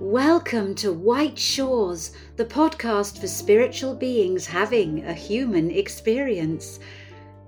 [0.00, 6.80] Welcome to White Shores, the podcast for spiritual beings having a human experience.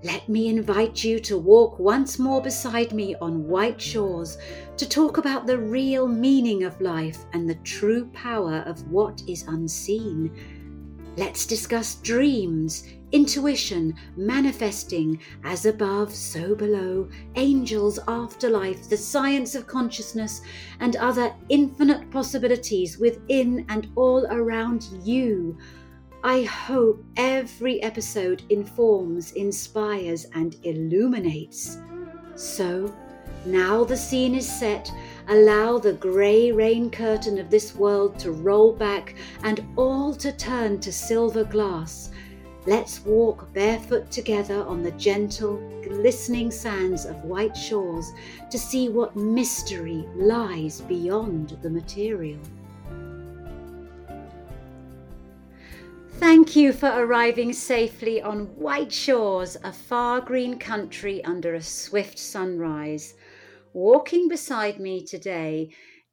[0.01, 4.37] Let me invite you to walk once more beside me on white shores
[4.77, 9.43] to talk about the real meaning of life and the true power of what is
[9.49, 10.31] unseen.
[11.17, 20.41] Let's discuss dreams, intuition, manifesting, as above, so below, angels, afterlife, the science of consciousness,
[20.79, 25.57] and other infinite possibilities within and all around you.
[26.23, 31.77] I hope every episode informs, inspires, and illuminates.
[32.35, 32.93] So,
[33.45, 34.91] now the scene is set
[35.29, 40.79] Allow the grey rain curtain of this world to roll back and all to turn
[40.79, 42.11] to silver glass.
[42.67, 48.11] Let's walk barefoot together on the gentle, glistening sands of white shores
[48.51, 52.41] to see what mystery lies beyond the material.
[56.19, 62.19] Thank you for arriving safely on white shores, a far green country under a swift
[62.19, 63.13] sunrise
[63.77, 65.69] walking beside me today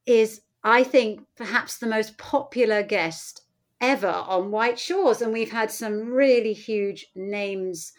[0.07, 3.44] is, I think, perhaps the most popular guest
[3.85, 5.21] ever on White Shores.
[5.21, 7.93] And we've had some really huge names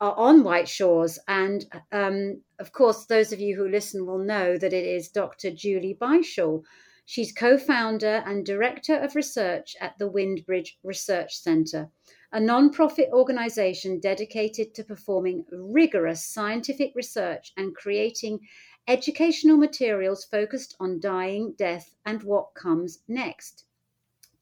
[0.00, 1.18] uh, on White Shores.
[1.28, 5.52] And um, of course, those of you who listen will know that it is Dr.
[5.52, 6.64] Julie Beischel.
[7.04, 11.90] She's co founder and director of research at the Windbridge Research Centre,
[12.32, 18.40] a non profit organisation dedicated to performing rigorous scientific research and creating
[18.88, 23.64] educational materials focused on dying, death, and what comes next.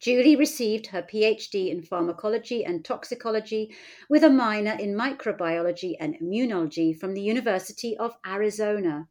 [0.07, 3.75] Julie received her PhD in pharmacology and toxicology
[4.09, 9.09] with a minor in microbiology and immunology from the University of Arizona.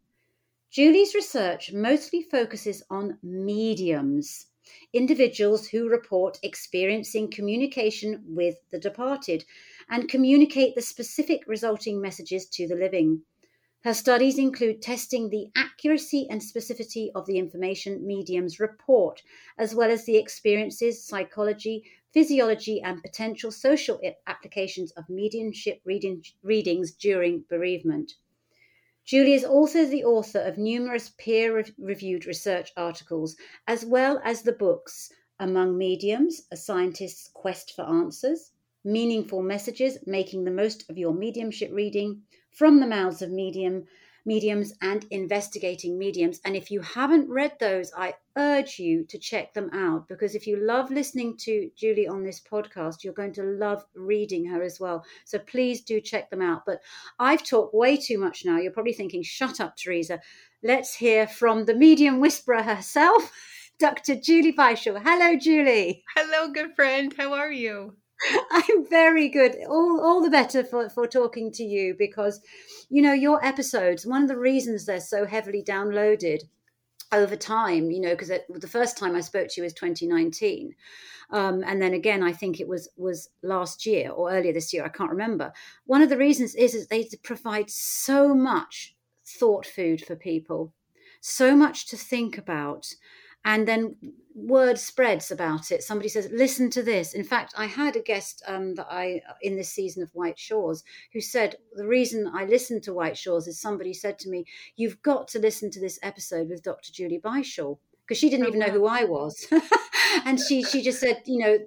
[0.72, 4.48] Julie's research mostly focuses on mediums,
[4.94, 9.44] individuals who report experiencing communication with the departed
[9.90, 13.22] and communicate the specific resulting messages to the living.
[13.86, 19.22] Her studies include testing the accuracy and specificity of the information mediums report,
[19.60, 26.94] as well as the experiences, psychology, physiology, and potential social applications of mediumship reading, readings
[26.94, 28.14] during bereavement.
[29.06, 33.36] Julie is also the author of numerous peer reviewed research articles,
[33.68, 38.50] as well as the books Among Mediums A Scientist's Quest for Answers,
[38.84, 42.24] Meaningful Messages Making the Most of Your Mediumship Reading,
[42.56, 43.86] from the mouths of medium
[44.26, 46.42] mediums and investigating mediums.
[46.46, 50.46] And if you haven't read those i urge you to check them out because if
[50.46, 54.80] you love listening to julie on this podcast you're going to love reading her as
[54.80, 55.06] well.
[55.26, 56.64] So please do check them out.
[56.66, 56.80] But
[57.20, 58.58] i've talked way too much now.
[58.58, 60.20] You're probably thinking shut up teresa.
[60.64, 63.32] Let's hear from the medium whisperer herself
[63.80, 65.02] dr julie Beischel.
[65.04, 66.04] hello julie.
[66.16, 67.14] Hello good friend.
[67.18, 67.96] How are you
[68.52, 69.56] I'm very good.
[69.68, 72.42] All all the better for, for talking to you because
[72.90, 76.42] you know your episodes, one of the reasons they're so heavily downloaded
[77.12, 80.76] over time, you know, because the first time I spoke to you was 2019.
[81.32, 84.86] Um, and then again, I think it was was last year or earlier this year.
[84.86, 85.54] I can't remember.
[85.86, 88.96] One of the reasons is is they provide so much
[89.26, 90.74] thought food for people,
[91.22, 92.94] so much to think about,
[93.46, 93.96] and then
[94.36, 95.82] word spreads about it.
[95.82, 97.14] Somebody says listen to this.
[97.14, 100.84] In fact i had a guest um, that i in this season of white shores
[101.14, 104.46] who said the reason i listened to white shores is somebody said to me
[104.76, 108.50] you've got to listen to this episode with dr julie Beischel because she didn't oh,
[108.50, 109.48] even know who i was.
[110.26, 111.58] And she she just said you know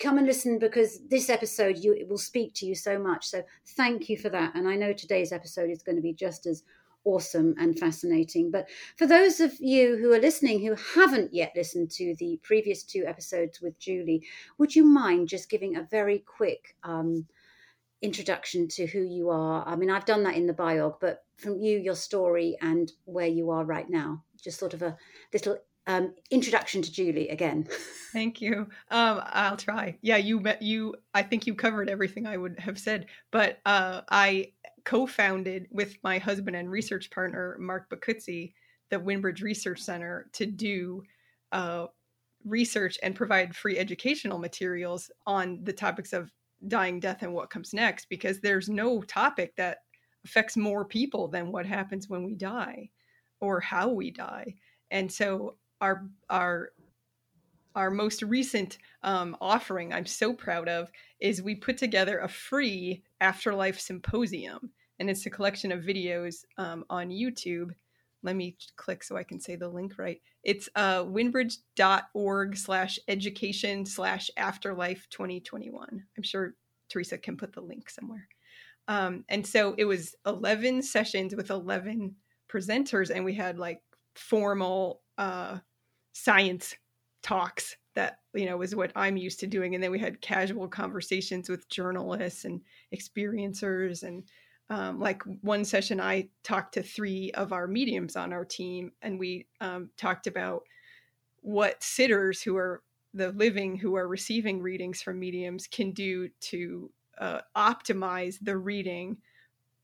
[0.00, 3.26] come and listen because this episode you it will speak to you so much.
[3.26, 3.42] So
[3.76, 4.54] thank you for that.
[4.54, 6.64] And i know today's episode is going to be just as
[7.04, 8.50] awesome and fascinating.
[8.50, 12.82] But for those of you who are listening who haven't yet listened to the previous
[12.82, 14.24] two episodes with Julie,
[14.58, 17.26] would you mind just giving a very quick um,
[18.00, 19.66] introduction to who you are?
[19.66, 23.26] I mean, I've done that in the biog, but from you, your story, and where
[23.26, 24.96] you are right now, just sort of a
[25.32, 27.66] little um, introduction to Julie again.
[28.12, 28.68] Thank you.
[28.90, 29.98] Um, I'll try.
[30.02, 30.94] Yeah, you met you.
[31.14, 34.52] I think you covered everything I would have said, but uh, I
[34.84, 38.52] co-founded with my husband and research partner Mark Boccuzzi
[38.92, 41.02] the Windbridge Research Center to do
[41.50, 41.86] uh,
[42.44, 46.30] research and provide free educational materials on the topics of
[46.68, 48.10] dying, death, and what comes next.
[48.10, 49.78] Because there's no topic that
[50.26, 52.90] affects more people than what happens when we die
[53.40, 54.54] or how we die.
[54.90, 56.70] And so our our
[57.74, 60.90] our most recent um, offering i'm so proud of
[61.20, 66.84] is we put together a free afterlife symposium and it's a collection of videos um,
[66.90, 67.70] on youtube
[68.22, 70.20] let me click so I can say the link right.
[70.44, 76.04] It's uh, windbridge.org slash education slash afterlife 2021.
[76.16, 76.54] I'm sure
[76.88, 78.28] Teresa can put the link somewhere.
[78.88, 82.16] Um, and so it was 11 sessions with 11
[82.52, 83.80] presenters, and we had like
[84.14, 85.58] formal uh,
[86.12, 86.76] science
[87.22, 90.68] talks that you know was what I'm used to doing, and then we had casual
[90.68, 92.60] conversations with journalists and
[92.94, 94.24] experiencers and
[94.70, 99.18] um, like one session i talked to three of our mediums on our team and
[99.18, 100.62] we um, talked about
[101.42, 106.90] what sitters who are the living who are receiving readings from mediums can do to
[107.18, 109.16] uh, optimize the reading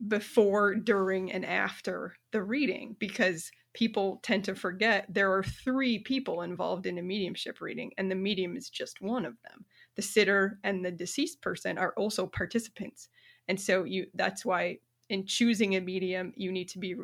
[0.06, 6.42] before during and after the reading because people tend to forget there are three people
[6.42, 9.64] involved in a mediumship reading and the medium is just one of them.
[9.96, 13.08] The sitter and the deceased person are also participants.
[13.48, 14.78] And so you that's why
[15.10, 16.96] in choosing a medium you need to be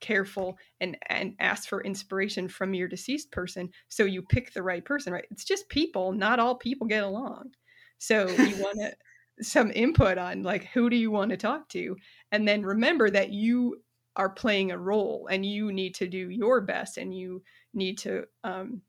[0.00, 4.84] careful and and ask for inspiration from your deceased person so you pick the right
[4.84, 5.26] person right?
[5.30, 6.12] It's just people.
[6.12, 7.52] Not all people get along.
[7.98, 8.92] So you want to
[9.40, 11.96] some input on like who do you want to talk to?
[12.30, 13.82] And then remember that you
[14.16, 17.42] are playing a role and you need to do your best and you
[17.72, 18.82] need to um,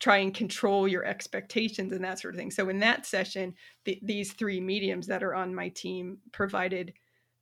[0.00, 2.50] try and control your expectations and that sort of thing.
[2.50, 6.92] So in that session, the, these three mediums that are on my team provided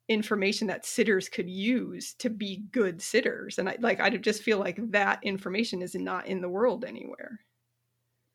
[0.08, 3.58] information that sitters could use to be good sitters.
[3.58, 7.40] And I like I just feel like that information is not in the world anywhere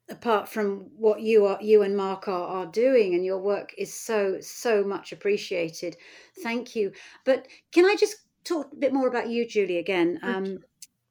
[0.10, 3.94] apart from what you are you and Mark are, are doing and your work is
[3.94, 5.98] so so much appreciated
[6.44, 6.92] thank you
[7.26, 10.60] but can I just talk a bit more about you Julie again um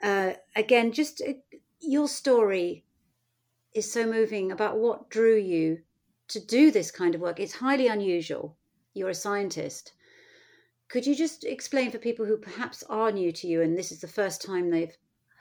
[0.02, 1.34] uh again just uh,
[1.80, 2.84] your story
[3.74, 5.78] is so moving about what drew you
[6.28, 7.38] to do this kind of work.
[7.38, 8.56] It's highly unusual.
[8.94, 9.92] You're a scientist.
[10.88, 14.00] Could you just explain for people who perhaps are new to you and this is
[14.00, 14.96] the first time they've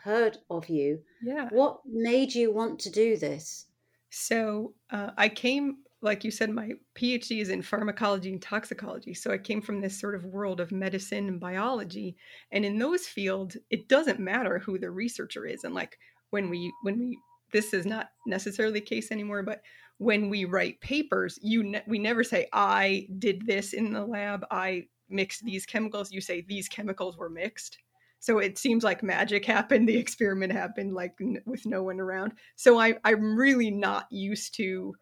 [0.05, 1.01] heard of you?
[1.23, 1.49] Yeah.
[1.49, 3.65] What made you want to do this?
[4.11, 9.15] So uh, I came, like you said, my PhD is in pharmacology and toxicology.
[9.15, 12.15] So I came from this sort of world of medicine and biology.
[12.51, 15.63] And in those fields, it doesn't matter who the researcher is.
[15.63, 15.97] And like
[16.29, 17.17] when we when we
[17.51, 19.61] this is not necessarily the case anymore, but
[19.97, 24.45] when we write papers, you ne- we never say I did this in the lab,
[24.51, 26.11] I mixed these chemicals.
[26.11, 27.79] You say these chemicals were mixed.
[28.25, 29.87] So it seems like magic happened.
[29.87, 32.33] The experiment happened like n- with no one around.
[32.55, 34.95] So I, I'm really not used to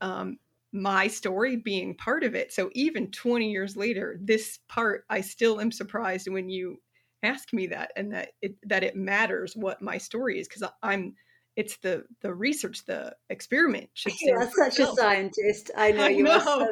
[0.00, 0.38] um,
[0.72, 2.52] my story being part of it.
[2.52, 6.80] So even 20 years later, this part, I still am surprised when you
[7.22, 11.14] ask me that and that it that it matters what my story is because I'm
[11.54, 13.88] it's the the research the experiment
[14.20, 16.32] you are such a scientist i know I you know.
[16.32, 16.66] are so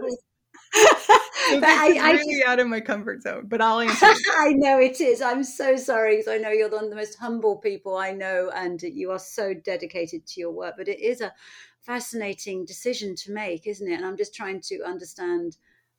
[0.72, 4.06] I, I really just, out of my comfort zone, but I'll answer.
[4.38, 5.20] I know it is.
[5.20, 8.50] I'm so sorry because I know you're one of the most humble people I know,
[8.54, 10.74] and you are so dedicated to your work.
[10.76, 11.32] But it is a
[11.80, 13.94] fascinating decision to make, isn't it?
[13.94, 15.56] And I'm just trying to understand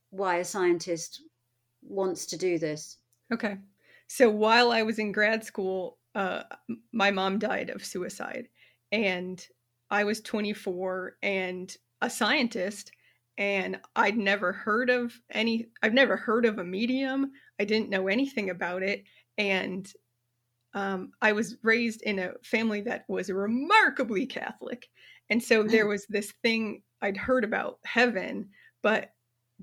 [0.10, 1.24] why a scientist
[1.82, 2.98] wants to do this.
[3.34, 3.58] Okay.
[4.08, 6.44] So while I was in grad school, uh,
[6.92, 8.48] my mom died of suicide,
[8.92, 9.46] and
[9.90, 12.92] I was 24 and a scientist,
[13.42, 15.66] and I'd never heard of any.
[15.82, 17.32] I've never heard of a medium.
[17.60, 19.04] I didn't know anything about it,
[19.36, 19.92] and
[20.76, 24.88] um, I was raised in a family that was remarkably Catholic,
[25.32, 28.48] and so there was this thing I'd heard about heaven,
[28.84, 29.10] but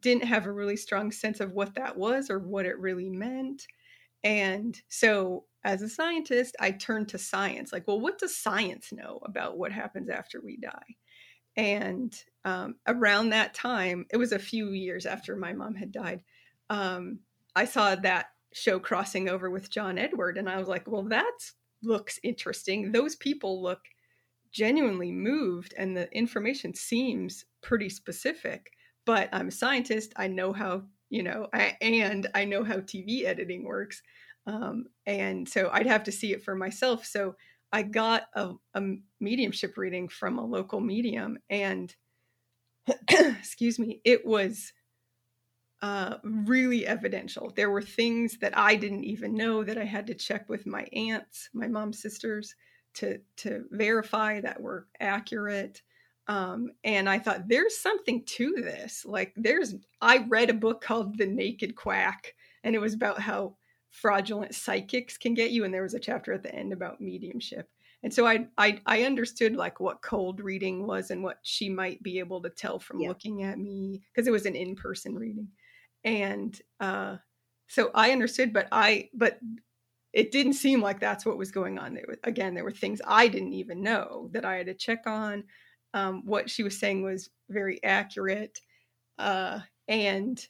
[0.01, 3.65] didn't have a really strong sense of what that was or what it really meant.
[4.25, 7.73] And so, as a scientist, I turned to science.
[7.73, 10.97] Like, well, what does science know about what happens after we die?
[11.57, 12.13] And
[12.49, 16.23] um, around that time, it was a few years after my mom had died,
[16.71, 17.19] um,
[17.55, 20.39] I saw that show crossing over with John Edward.
[20.39, 21.39] And I was like, well, that
[21.83, 22.91] looks interesting.
[22.91, 23.81] Those people look
[24.51, 28.71] genuinely moved, and the information seems pretty specific.
[29.05, 30.15] But I'm a scientist.
[30.17, 34.03] I know how you know, I, and I know how TV editing works.
[34.47, 37.07] Um, and so I'd have to see it for myself.
[37.07, 37.35] So
[37.73, 38.83] I got a, a
[39.19, 41.95] mediumship reading from a local medium, and
[43.11, 44.73] excuse me, it was
[45.83, 47.53] uh, really evidential.
[47.55, 50.85] There were things that I didn't even know that I had to check with my
[50.93, 52.55] aunts, my mom's sisters,
[52.95, 55.83] to to verify that were accurate.
[56.27, 59.07] Um, and I thought, there's something to this.
[59.07, 63.57] Like, there's, I read a book called The Naked Quack, and it was about how
[63.91, 65.65] fraudulent psychics can get you.
[65.65, 67.71] And there was a chapter at the end about mediumship.
[68.03, 72.03] And so I, I, I understood like what cold reading was and what she might
[72.03, 73.09] be able to tell from yeah.
[73.09, 75.49] looking at me because it was an in-person reading.
[76.05, 77.17] And uh,
[77.67, 79.39] so I understood, but I, but
[80.13, 81.95] it didn't seem like that's what was going on.
[81.95, 85.07] There was, again, there were things I didn't even know that I had to check
[85.07, 85.45] on.
[85.95, 88.59] Um, what she was saying was very accurate,
[89.19, 90.47] uh, and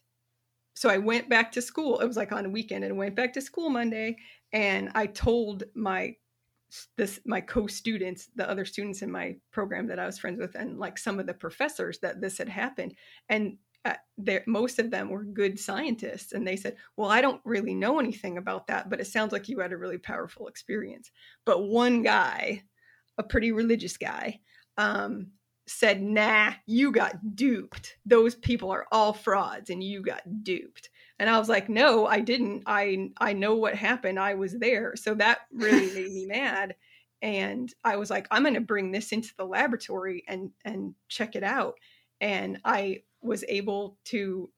[0.75, 2.01] so I went back to school.
[2.01, 4.17] It was like on a weekend, and I went back to school Monday,
[4.53, 6.17] and I told my
[6.97, 10.79] this my co-students the other students in my program that i was friends with and
[10.79, 12.95] like some of the professors that this had happened
[13.29, 13.95] and uh,
[14.47, 18.37] most of them were good scientists and they said well i don't really know anything
[18.37, 21.11] about that but it sounds like you had a really powerful experience.
[21.45, 22.63] But one guy
[23.17, 24.41] a pretty religious guy
[24.77, 25.33] um,
[25.67, 27.97] said nah you got duped.
[28.07, 32.21] Those people are all frauds and you got duped and i was like no i
[32.21, 36.75] didn't i i know what happened i was there so that really made me mad
[37.23, 41.35] and i was like i'm going to bring this into the laboratory and and check
[41.35, 41.75] it out
[42.21, 44.51] and i was able to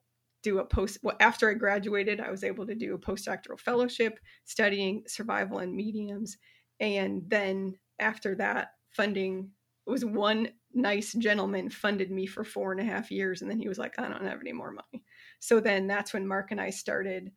[0.43, 4.19] do a post well, after I graduated, I was able to do a postdoctoral fellowship
[4.45, 6.39] studying survival and mediums.
[6.79, 9.51] And then after that, funding
[9.87, 13.43] was one nice gentleman funded me for four and a half years.
[13.43, 15.05] And then he was like, I don't have any more money.
[15.41, 17.33] So then that's when Mark and I started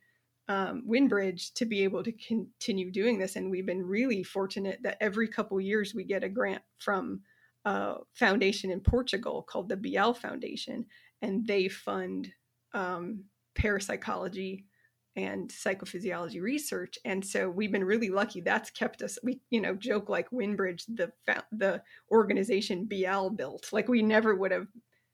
[0.49, 3.35] um, Windbridge to be able to continue doing this.
[3.35, 7.21] And we've been really fortunate that every couple years we get a grant from
[7.65, 10.85] a foundation in Portugal called the Bial Foundation.
[11.21, 12.29] And they fund
[12.73, 13.23] um,
[13.55, 14.65] parapsychology
[15.15, 16.97] and psychophysiology research.
[17.05, 18.41] And so we've been really lucky.
[18.41, 21.11] That's kept us we you know joke like windbridge the
[21.51, 21.81] the
[22.11, 23.71] organization bial built.
[23.71, 24.67] Like we never would have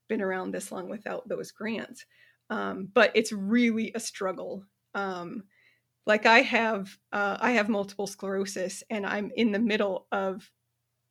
[0.08, 2.04] been around this long without those grants
[2.50, 4.64] um, but it's really a struggle
[4.94, 5.44] um,
[6.06, 10.50] like i have uh, i have multiple sclerosis and i'm in the middle of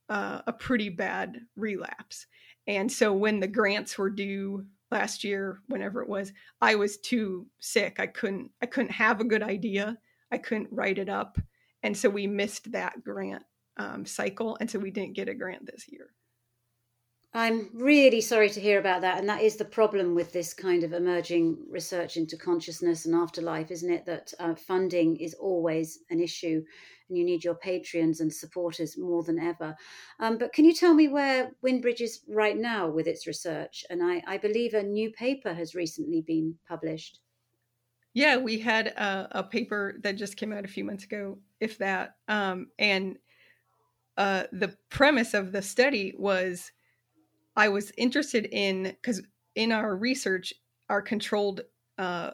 [0.10, 2.25] uh, a pretty bad relapse.
[2.67, 7.46] And so when the grants were due last year whenever it was i was too
[7.60, 8.00] sick.
[8.00, 9.98] I couldn't i couldn't have a good idea.
[10.31, 11.38] I couldn't write it up.
[11.84, 13.43] And so we missed that grant
[13.77, 14.58] um, cycle.
[14.60, 16.10] And so we didn't get a grant this year
[17.33, 20.83] i'm really sorry to hear about that and that is the problem with this kind
[20.83, 26.19] of emerging research into consciousness and afterlife isn't it that uh, funding is always an
[26.19, 26.63] issue
[27.09, 29.75] and you need your patrons and supporters more than ever.
[30.19, 33.83] Um, but can you tell me where Windbridge is right now with its research?
[33.89, 37.19] And I, I believe a new paper has recently been published.
[38.13, 41.77] Yeah, we had a, a, paper that just came out a few months ago, if
[41.77, 42.15] that.
[42.27, 43.17] Um, and
[44.17, 46.71] uh, the premise of the study was
[47.60, 49.22] I was interested in, because
[49.56, 50.54] in our research,
[50.89, 51.62] our controlled
[51.98, 52.32] uh,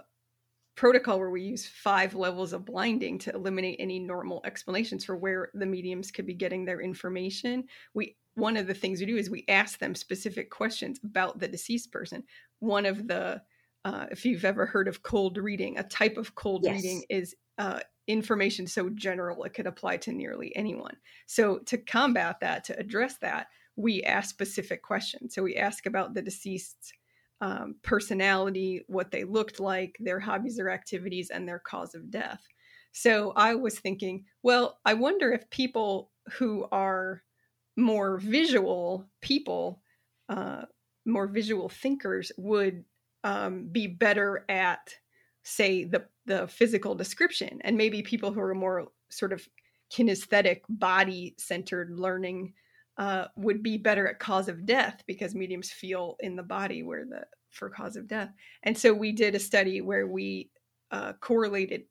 [0.75, 5.49] protocol where we use five levels of blinding to eliminate any normal explanations for where
[5.53, 7.63] the mediums could be getting their information
[7.93, 11.47] we one of the things we do is we ask them specific questions about the
[11.47, 12.21] deceased person
[12.59, 13.41] one of the
[13.85, 16.75] uh, if you've ever heard of cold reading a type of cold yes.
[16.75, 22.37] reading is uh, information so general it could apply to nearly anyone so to combat
[22.41, 26.93] that to address that we ask specific questions so we ask about the deceased's
[27.41, 32.41] um, personality, what they looked like, their hobbies or activities, and their cause of death.
[32.91, 37.21] So I was thinking, well, I wonder if people who are
[37.75, 39.81] more visual people,
[40.29, 40.63] uh,
[41.05, 42.85] more visual thinkers, would
[43.25, 44.95] um, be better at,
[45.43, 49.47] say, the the physical description, and maybe people who are more sort of
[49.91, 52.53] kinesthetic, body centered learning
[52.97, 57.05] uh, would be better at cause of death because mediums feel in the body where
[57.05, 58.29] the for cause of death.
[58.63, 60.49] And so we did a study where we
[60.91, 61.83] uh, correlated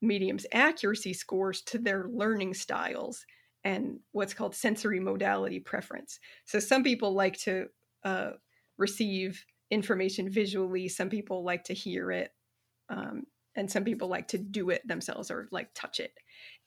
[0.00, 3.24] mediums' accuracy scores to their learning styles
[3.64, 6.20] and what's called sensory modality preference.
[6.44, 7.66] So some people like to
[8.04, 8.30] uh,
[8.78, 12.30] receive information visually, some people like to hear it,
[12.88, 13.24] um,
[13.56, 16.12] and some people like to do it themselves or like touch it.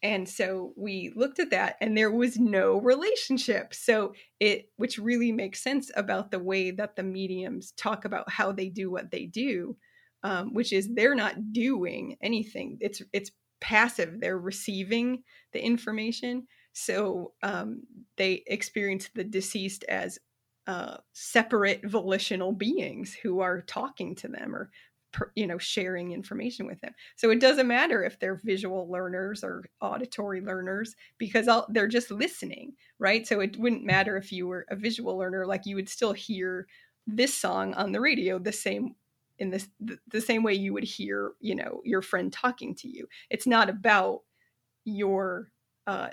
[0.04, 3.74] And so we looked at that and there was no relationship.
[3.74, 8.52] So it, which really makes sense about the way that the mediums talk about how
[8.52, 9.78] they do what they do,
[10.24, 12.78] um, which is they're not doing anything.
[12.82, 14.20] It's, it's passive.
[14.20, 16.48] They're receiving the information.
[16.74, 17.84] So um,
[18.18, 20.18] they experience the deceased as
[20.68, 24.72] uh, separate volitional beings who are talking to them or
[25.36, 26.94] you know sharing information with them.
[27.16, 32.12] So it doesn't matter if they're visual learners or auditory learners because I'll, they're just
[32.12, 33.26] listening right?
[33.26, 36.68] So it wouldn't matter if you were a visual learner like you would still hear
[37.08, 38.96] this song on the radio the same
[39.40, 42.88] in this the, the same way you would hear you know your friend talking to
[42.88, 43.08] you.
[43.30, 44.22] It's not about
[44.86, 45.52] your
[45.88, 46.10] uh,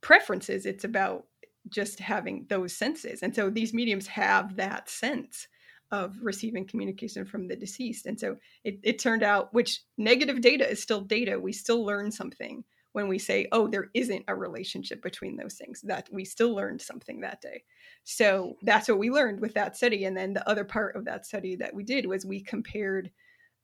[0.00, 1.26] preferences it's about
[1.68, 3.22] just having those senses.
[3.22, 5.46] And so these mediums have that sense
[5.92, 8.06] of receiving communication from the deceased.
[8.06, 11.38] And so it, it turned out, which negative data is still data.
[11.38, 15.80] We still learn something when we say, oh, there isn't a relationship between those things,
[15.82, 17.62] that we still learned something that day.
[18.04, 20.04] So that's what we learned with that study.
[20.04, 23.10] And then the other part of that study that we did was we compared,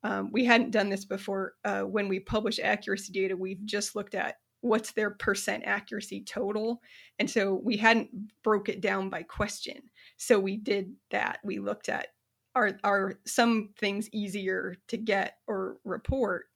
[0.05, 1.55] um, we hadn't done this before.
[1.65, 6.81] Uh, when we publish accuracy data, we've just looked at what's their percent accuracy total.
[7.19, 8.11] And so we hadn't
[8.43, 9.81] broke it down by question.
[10.17, 11.41] So we did that.
[11.45, 12.09] We looked at
[12.57, 16.47] are are some things easier to get or report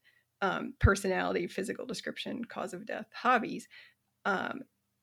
[0.43, 3.69] um, personality, physical description, cause of death, hobbies,
[4.25, 4.63] um,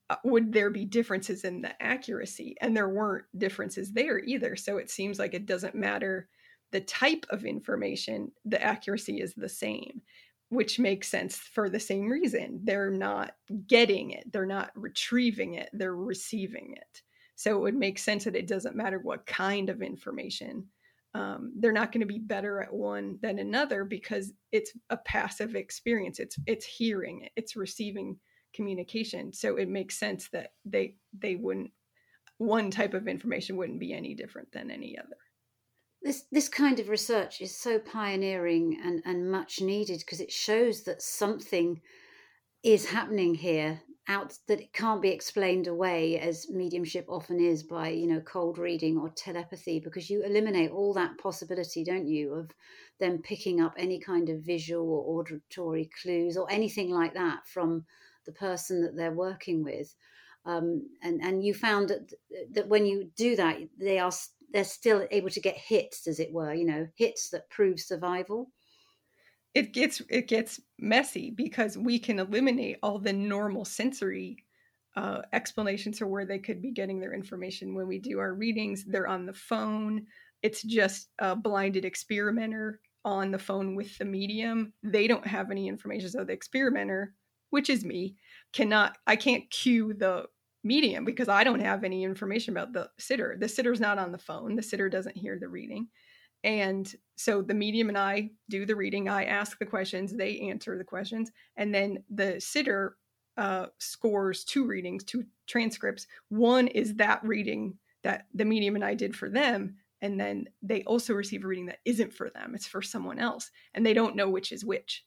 [0.09, 2.55] uh, would there be differences in the accuracy?
[2.59, 4.55] And there weren't differences there either.
[4.55, 6.27] So it seems like it doesn't matter
[6.71, 10.01] the type of information, the accuracy is the same,
[10.49, 12.61] which makes sense for the same reason.
[12.63, 13.35] They're not
[13.67, 17.03] getting it, they're not retrieving it, they're receiving it.
[17.35, 20.65] So it would make sense that it doesn't matter what kind of information
[21.13, 25.55] um, they're not going to be better at one than another because it's a passive
[25.55, 26.19] experience.
[26.19, 28.17] It's it's hearing it's receiving
[28.53, 29.33] communication.
[29.33, 31.71] So it makes sense that they they wouldn't
[32.37, 35.17] one type of information wouldn't be any different than any other.
[36.01, 40.83] This this kind of research is so pioneering and and much needed because it shows
[40.83, 41.81] that something
[42.63, 47.89] is happening here out that it can't be explained away as mediumship often is by
[47.89, 52.51] you know cold reading or telepathy because you eliminate all that possibility don't you of
[52.99, 57.85] them picking up any kind of visual or auditory clues or anything like that from
[58.25, 59.95] the person that they're working with.
[60.45, 62.13] Um, and and you found that
[62.51, 64.11] that when you do that they are
[64.53, 68.49] they're still able to get hits as it were you know hits that prove survival
[69.57, 74.37] it gets it gets messy because we can eliminate all the normal sensory
[74.95, 78.85] uh, explanations for where they could be getting their information when we do our readings.
[78.85, 80.05] They're on the phone.
[80.43, 84.73] It's just a blinded experimenter on the phone with the medium.
[84.83, 87.15] They don't have any information so the experimenter
[87.49, 88.13] which is me
[88.51, 90.25] cannot i can't cue the
[90.65, 93.37] medium because i don't have any information about the sitter.
[93.39, 94.55] The sitter's not on the phone.
[94.55, 95.87] The sitter doesn't hear the reading
[96.43, 99.09] and so the medium and I do the reading.
[99.09, 102.97] I ask the questions, they answer the questions, and then the sitter
[103.37, 106.07] uh, scores two readings, two transcripts.
[106.29, 110.83] One is that reading that the medium and I did for them, and then they
[110.83, 112.53] also receive a reading that isn't for them.
[112.55, 115.03] It's for someone else, and they don't know which is which.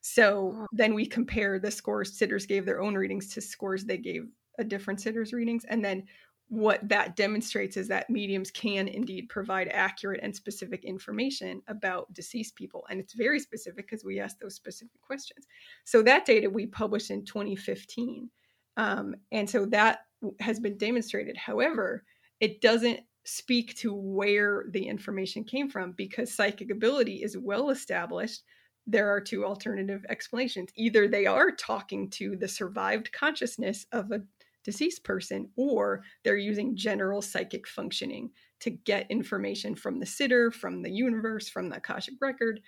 [0.00, 4.26] So then we compare the scores sitters gave their own readings to scores they gave
[4.58, 6.04] a different sitter's readings, and then
[6.52, 12.54] what that demonstrates is that mediums can indeed provide accurate and specific information about deceased
[12.56, 12.84] people.
[12.90, 15.46] And it's very specific because we ask those specific questions.
[15.84, 18.28] So that data we published in 2015.
[18.76, 20.00] Um, and so that
[20.40, 21.38] has been demonstrated.
[21.38, 22.04] However,
[22.38, 28.42] it doesn't speak to where the information came from because psychic ability is well established.
[28.86, 30.68] There are two alternative explanations.
[30.76, 34.20] Either they are talking to the survived consciousness of a
[34.64, 40.82] deceased person, or they're using general psychic functioning to get information from the sitter, from
[40.82, 42.60] the universe, from the Akashic record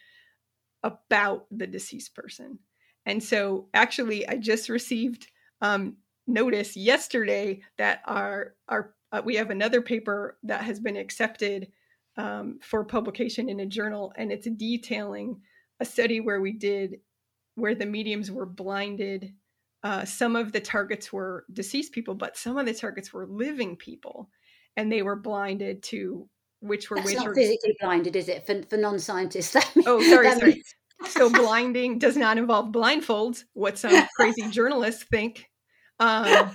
[0.82, 2.58] about the deceased person.
[3.06, 5.28] And so, actually, I just received
[5.60, 11.68] um, notice yesterday that our our uh, we have another paper that has been accepted
[12.16, 15.40] um, for publication in a journal, and it's detailing
[15.80, 16.96] a study where we did
[17.56, 19.32] where the mediums were blinded
[19.84, 23.76] uh, some of the targets were deceased people, but some of the targets were living
[23.76, 24.30] people,
[24.76, 26.28] and they were blinded to
[26.60, 27.16] which were That's which.
[27.16, 27.34] not were...
[27.34, 28.46] physically blinded, is it?
[28.46, 29.54] For, for non-scientists,
[29.86, 30.52] oh, sorry, sorry.
[30.54, 30.74] Means...
[31.08, 33.44] so blinding does not involve blindfolds.
[33.52, 35.50] What some crazy journalists think,
[36.00, 36.50] um,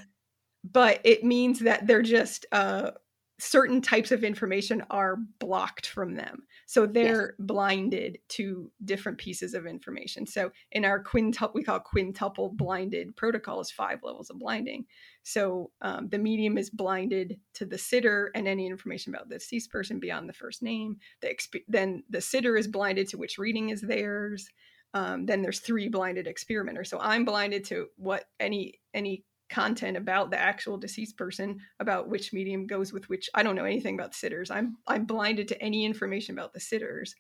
[0.63, 2.92] but it means that they're just uh,
[3.39, 6.44] certain types of information are blocked from them.
[6.69, 7.47] So they're yes.
[7.47, 10.27] blinded to different pieces of information.
[10.27, 14.86] So in our quintuple, we call quintuple blinded protocols, five levels of blinding.
[15.23, 19.71] So um, the medium is blinded to the sitter and any information about the deceased
[19.71, 20.97] person beyond the first name.
[21.21, 24.47] The exp- then the sitter is blinded to which reading is theirs.
[24.93, 26.91] Um, then there's three blinded experimenters.
[26.91, 32.34] So I'm blinded to what any any content about the actual deceased person about which
[32.34, 34.52] medium goes with which i don't know anything about sitters.
[34.52, 37.16] I'm i'm blinded to any information about the sitters.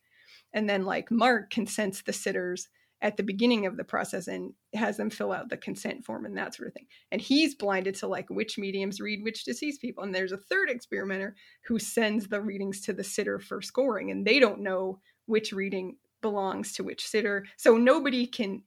[0.53, 2.67] And then like mark consents the sitters
[3.01, 6.37] at the beginning of the process and has them fill out the consent form and
[6.37, 6.87] that sort of thing.
[7.11, 10.03] And he's blinded to like which mediums read which deceased people.
[10.03, 14.25] And there's a third experimenter who sends the readings to the sitter for scoring and
[14.25, 17.45] they don't know which reading belongs to which sitter.
[17.57, 18.57] So nobody can hmm.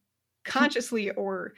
[0.45, 1.53] consciously or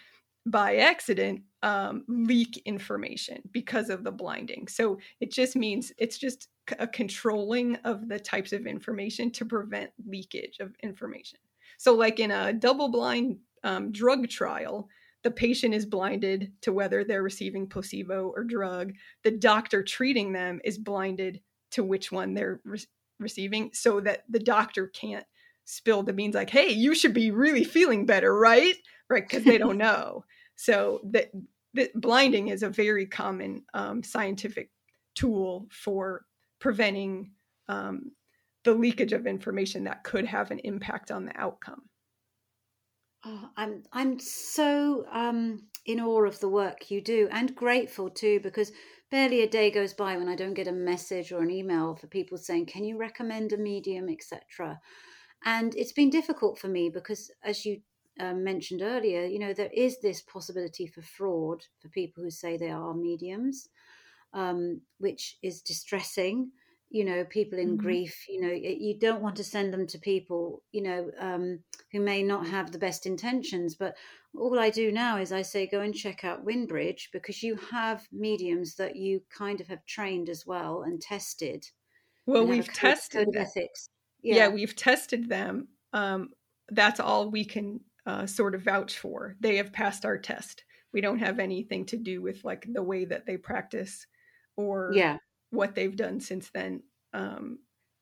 [0.46, 4.68] by accident um, leak information because of the blinding.
[4.68, 6.48] So it just means it's just
[6.78, 11.38] a controlling of the types of information to prevent leakage of information.
[11.78, 14.88] So, like in a double blind um, drug trial,
[15.22, 18.92] the patient is blinded to whether they're receiving placebo or drug.
[19.22, 22.84] The doctor treating them is blinded to which one they're re-
[23.18, 25.24] receiving so that the doctor can't
[25.64, 28.76] spill the beans like, hey, you should be really feeling better, right?
[29.08, 29.26] Right.
[29.26, 30.24] Because they don't know.
[30.56, 31.30] So that,
[31.94, 34.70] blinding is a very common um, scientific
[35.14, 36.24] tool for
[36.60, 37.30] preventing
[37.68, 38.12] um,
[38.64, 41.82] the leakage of information that could have an impact on the outcome.
[43.26, 48.40] Oh, I'm I'm so um, in awe of the work you do and grateful too
[48.40, 48.70] because
[49.10, 52.06] barely a day goes by when I don't get a message or an email for
[52.06, 54.80] people saying, "Can you recommend a medium, etc."
[55.44, 57.80] And it's been difficult for me because, as you
[58.20, 62.56] um, mentioned earlier, you know there is this possibility for fraud for people who say
[62.56, 63.68] they are mediums,
[64.32, 66.50] um, which is distressing
[66.94, 67.86] you know people in mm-hmm.
[67.86, 71.58] grief you know you don't want to send them to people you know um,
[71.90, 73.96] who may not have the best intentions but
[74.38, 78.06] all i do now is i say go and check out windbridge because you have
[78.12, 81.66] mediums that you kind of have trained as well and tested
[82.26, 83.88] well and we've tested code ethics
[84.22, 84.36] yeah.
[84.36, 84.48] yeah.
[84.48, 86.30] we've tested them um,
[86.70, 91.00] that's all we can uh, sort of vouch for they have passed our test we
[91.00, 94.06] don't have anything to do with like the way that they practice
[94.56, 95.16] or yeah
[95.50, 97.58] what they've done since then um,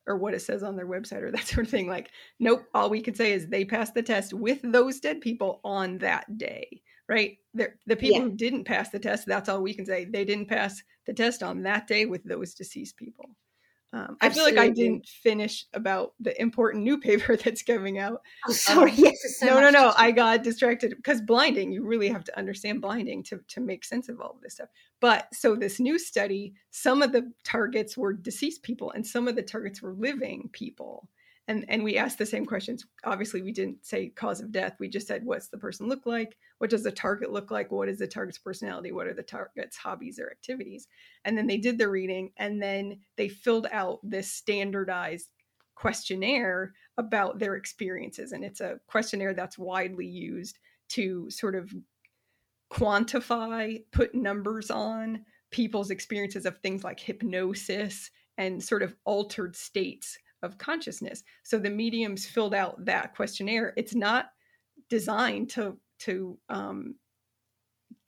[0.07, 1.89] or what it says on their website or that sort of thing.
[1.89, 2.11] Like,
[2.41, 5.99] nope, all we can say is they passed the test with those dead people on
[5.99, 7.39] that day, right?
[7.55, 8.25] They're, the people yeah.
[8.25, 10.05] who didn't pass the test, that's all we can say.
[10.05, 13.31] They didn't pass the test on that day with those deceased people.
[13.95, 18.23] Um, I feel like I didn't finish about the important new paper that's coming out.
[18.49, 18.93] Oh, sorry.
[18.93, 19.39] Um, yes.
[19.39, 19.93] So no, no, no.
[19.97, 21.73] I got distracted because blinding.
[21.73, 24.71] You really have to understand blinding to to make sense of all of this stuff.
[25.01, 29.37] But so this new study, some of the targets were deceased people, and some of
[29.37, 31.09] the targets were living people
[31.53, 32.87] and and we asked the same questions.
[33.05, 34.77] Obviously we didn't say cause of death.
[34.81, 36.37] We just said what's the person look like?
[36.59, 37.71] What does the target look like?
[37.71, 38.93] What is the target's personality?
[38.93, 40.89] What are the target's hobbies or activities?
[41.25, 45.29] And then they did the reading and then they filled out this standardized
[45.75, 48.33] questionnaire about their experiences.
[48.33, 50.59] And it's a questionnaire that's widely used
[50.91, 51.73] to sort of
[52.73, 60.19] quantify put numbers on people's experiences of things like hypnosis and sort of altered states
[60.43, 61.23] of consciousness.
[61.43, 63.73] So the mediums filled out that questionnaire.
[63.77, 64.31] It's not
[64.91, 66.97] designed to to um,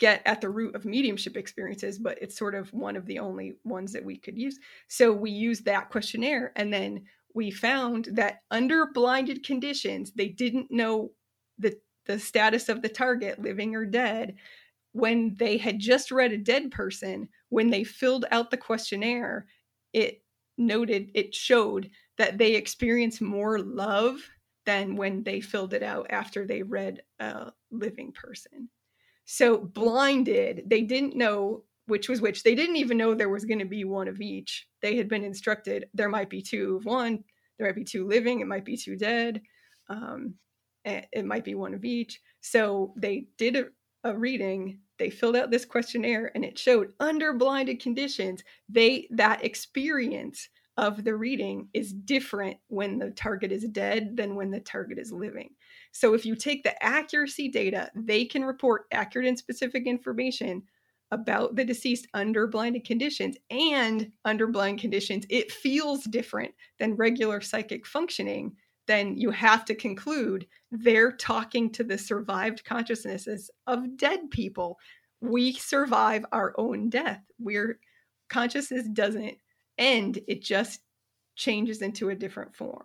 [0.00, 3.54] get at the root of mediumship experiences, but it's sort of one of the only
[3.64, 4.58] ones that we could use.
[4.88, 10.70] So we used that questionnaire, and then we found that under blinded conditions, they didn't
[10.70, 11.12] know
[11.58, 14.34] the the status of the target, living or dead.
[14.92, 19.46] When they had just read a dead person, when they filled out the questionnaire,
[19.92, 20.22] it
[20.56, 24.18] noted, it showed that they experience more love
[24.66, 28.68] than when they filled it out after they read a living person.
[29.26, 32.42] So blinded, they didn't know which was which.
[32.42, 34.66] They didn't even know there was going to be one of each.
[34.80, 37.22] They had been instructed there might be two of one,
[37.58, 39.42] there might be two living, it might be two dead,
[39.88, 40.34] um,
[40.84, 42.20] it might be one of each.
[42.40, 43.64] So they did a,
[44.04, 44.80] a reading.
[44.98, 51.04] They filled out this questionnaire, and it showed under blinded conditions they that experience of
[51.04, 55.50] the reading is different when the target is dead than when the target is living.
[55.92, 60.64] So if you take the accuracy data, they can report accurate and specific information
[61.10, 67.40] about the deceased under blinded conditions and under blind conditions it feels different than regular
[67.40, 68.52] psychic functioning
[68.86, 74.78] then you have to conclude they're talking to the survived consciousnesses of dead people
[75.20, 77.78] we survive our own death we're
[78.28, 79.36] consciousness doesn't
[79.78, 80.80] end, it just
[81.36, 82.84] changes into a different form.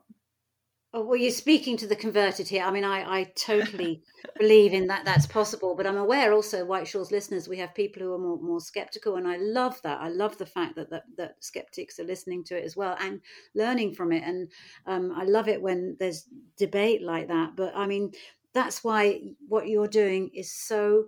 [0.91, 2.63] Oh, well, you're speaking to the converted here.
[2.63, 4.01] I mean, I, I totally
[4.39, 5.05] believe in that.
[5.05, 8.41] That's possible, but I'm aware also, White Shores listeners, we have people who are more,
[8.41, 10.01] more skeptical, and I love that.
[10.01, 13.21] I love the fact that, that that skeptics are listening to it as well and
[13.53, 14.23] learning from it.
[14.23, 14.51] And
[14.87, 16.25] um, I love it when there's
[16.57, 17.55] debate like that.
[17.55, 18.11] But I mean,
[18.55, 21.05] that's why what you're doing is so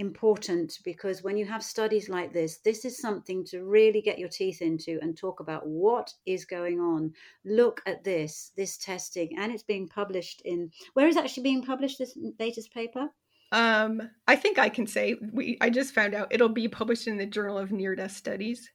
[0.00, 4.28] important because when you have studies like this, this is something to really get your
[4.28, 7.12] teeth into and talk about what is going on.
[7.44, 11.98] Look at this, this testing, and it's being published in where is actually being published
[11.98, 13.08] this latest paper?
[13.52, 15.58] Um, I think I can say we.
[15.60, 18.70] I just found out it'll be published in the Journal of Near Death Studies.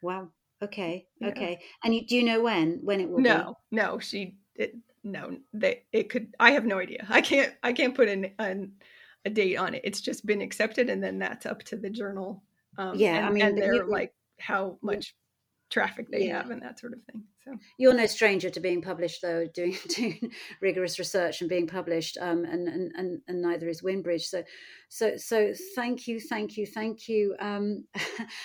[0.00, 0.28] Wow.
[0.62, 1.06] Okay.
[1.20, 1.28] Yeah.
[1.28, 1.60] Okay.
[1.84, 2.78] And you, do you know when?
[2.82, 3.20] When it will?
[3.20, 3.58] No.
[3.70, 3.76] Be?
[3.76, 3.98] No.
[3.98, 4.36] She.
[4.54, 5.38] It, no.
[5.52, 5.82] They.
[5.92, 6.34] It could.
[6.38, 7.04] I have no idea.
[7.08, 7.52] I can't.
[7.62, 8.30] I can't put an.
[8.38, 8.72] an
[9.24, 9.82] a date on it.
[9.84, 12.42] It's just been accepted, and then that's up to the journal.
[12.78, 15.14] Um, yeah, and, I mean, and they're like how much
[15.72, 16.36] traffic they yeah.
[16.42, 17.24] have and that sort of thing.
[17.44, 20.30] So you're no stranger to being published, though, doing doing
[20.60, 24.26] rigorous research and being published, um, and, and and and neither is Windbridge.
[24.26, 24.44] So,
[24.88, 27.34] so so thank you, thank you, thank you.
[27.40, 27.84] Um,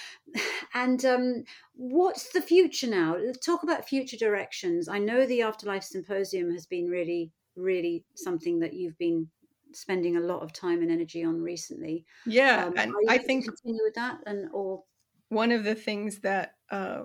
[0.74, 1.44] and um,
[1.76, 3.18] what's the future now?
[3.46, 4.88] Talk about future directions.
[4.88, 9.28] I know the Afterlife Symposium has been really, really something that you've been
[9.74, 12.06] spending a lot of time and energy on recently.
[12.26, 14.84] Yeah, um, and I think continue with that, and or
[15.30, 17.04] one of the things that uh,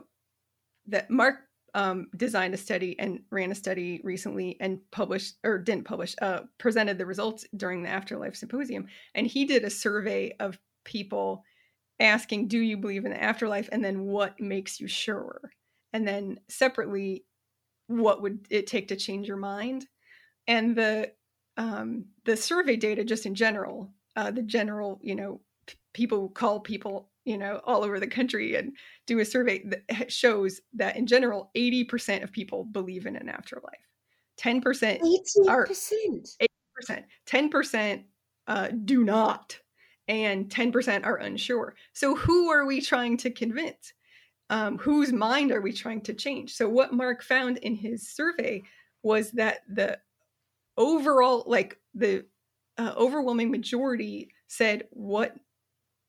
[0.87, 1.37] that Mark
[1.75, 6.41] um, designed a study and ran a study recently and published or didn't publish, uh,
[6.59, 8.87] presented the results during the Afterlife Symposium.
[9.15, 11.45] And he did a survey of people
[11.99, 13.69] asking, Do you believe in the afterlife?
[13.73, 15.41] And then what makes you sure?
[15.93, 17.25] And then separately,
[17.87, 19.87] what would it take to change your mind?
[20.47, 21.13] And the
[21.57, 26.61] um, the survey data, just in general, uh, the general, you know, p- people call
[26.61, 31.07] people you know, all over the country and do a survey that shows that in
[31.07, 33.75] general, 80% of people believe in an afterlife.
[34.39, 35.49] 10% 18%.
[35.49, 37.05] are 8%.
[37.27, 38.05] 10%
[38.49, 39.59] uh, do not.
[40.09, 41.75] And 10% are unsure.
[41.93, 43.93] So who are we trying to convince?
[44.51, 46.55] Um, whose mind are we trying to change?
[46.55, 48.63] So what Mark found in his survey
[49.03, 49.99] was that the
[50.77, 52.25] overall, like the
[52.79, 55.35] uh, overwhelming majority said, what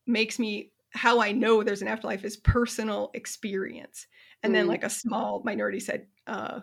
[0.06, 4.08] makes me how I know there's an afterlife is personal experience.
[4.43, 4.58] And mm.
[4.58, 6.60] then like a small minority said uh,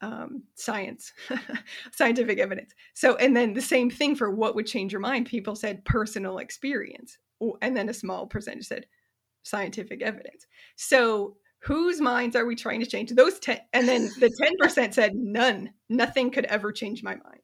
[0.00, 1.12] um, science,
[1.92, 2.72] scientific evidence.
[2.94, 5.26] So, and then the same thing for what would change your mind.
[5.26, 7.18] People said personal experience.
[7.60, 8.86] And then a small percentage said
[9.42, 10.46] scientific evidence.
[10.76, 13.10] So whose minds are we trying to change?
[13.10, 17.42] Those 10, and then the 10% said none, nothing could ever change my mind.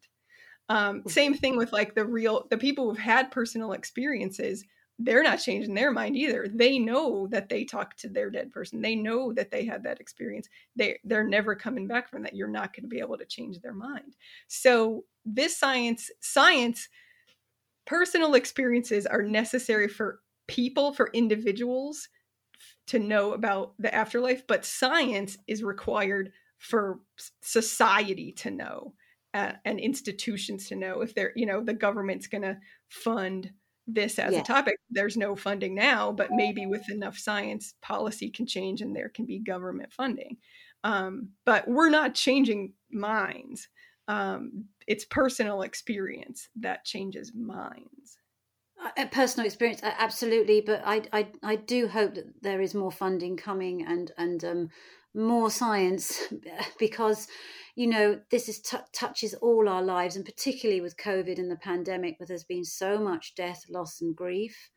[0.69, 4.65] Um, same thing with like the real, the people who've had personal experiences
[4.99, 6.49] they're not changing their mind either.
[6.53, 8.83] They know that they talked to their dead person.
[8.83, 10.49] They know that they had that experience.
[10.75, 12.35] They they're never coming back from that.
[12.35, 14.17] You're not going to be able to change their mind.
[14.49, 16.89] So this science science
[17.87, 22.09] personal experiences are necessary for people for individuals
[22.89, 27.01] to know about the afterlife, but science is required for
[27.41, 28.95] society to know
[29.35, 33.51] uh, and institutions to know if they're you know the government's going to fund
[33.87, 34.41] this as yeah.
[34.41, 34.77] a topic.
[34.91, 39.25] There's no funding now, but maybe with enough science, policy can change and there can
[39.25, 40.37] be government funding.
[40.85, 43.69] Um, but we're not changing minds.
[44.07, 48.19] Um, it's personal experience that changes minds.
[48.97, 50.61] A personal experience, absolutely.
[50.61, 54.69] But I, I, I do hope that there is more funding coming and and um,
[55.15, 56.23] more science
[56.79, 57.27] because
[57.75, 61.57] you know this is t- touches all our lives and particularly with covid and the
[61.57, 64.71] pandemic where there's been so much death loss and grief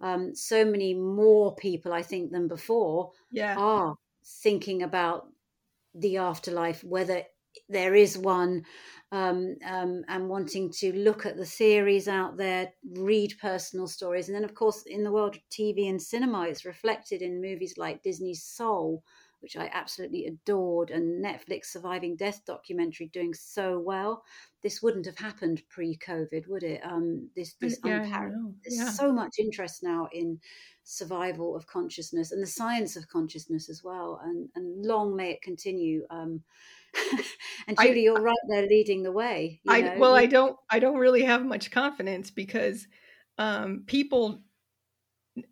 [0.00, 3.56] um, so many more people i think than before yeah.
[3.56, 3.96] are
[4.42, 5.26] thinking about
[5.94, 7.22] the afterlife whether
[7.68, 8.64] there is one
[9.10, 14.36] um, um, and wanting to look at the theories out there read personal stories and
[14.36, 18.02] then of course in the world of tv and cinema it's reflected in movies like
[18.02, 19.02] disney's soul
[19.42, 24.22] which I absolutely adored, and Netflix Surviving Death documentary doing so well.
[24.62, 26.80] This wouldn't have happened pre-COVID, would it?
[26.84, 28.90] Um, this this yeah, unpar- there's yeah.
[28.90, 30.38] so much interest now in
[30.84, 35.42] survival of consciousness and the science of consciousness as well, and and long may it
[35.42, 36.06] continue.
[36.08, 36.42] Um,
[37.66, 39.60] and Julie, I, you're right there leading the way.
[39.68, 39.94] I know?
[39.98, 42.86] well, I don't I don't really have much confidence because
[43.38, 44.42] um, people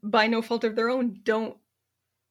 [0.02, 1.56] by no fault of their own don't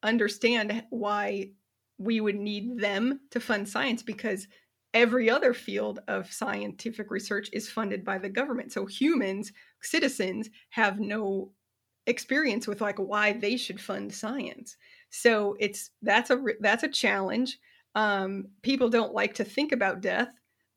[0.03, 1.51] understand why
[1.97, 4.47] we would need them to fund science because
[4.93, 8.71] every other field of scientific research is funded by the government.
[8.71, 11.51] So humans, citizens, have no
[12.07, 14.77] experience with like why they should fund science.
[15.09, 17.59] So it's that's a that's a challenge.
[17.95, 20.29] Um, people don't like to think about death.